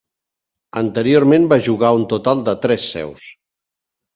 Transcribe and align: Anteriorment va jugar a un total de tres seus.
Anteriorment 0.81 1.45
va 1.53 1.59
jugar 1.67 1.91
a 1.91 1.99
un 1.99 2.07
total 2.15 2.43
de 2.49 2.57
tres 2.65 2.89
seus. 2.97 3.29